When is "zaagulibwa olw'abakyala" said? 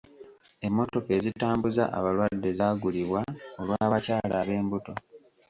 2.59-4.35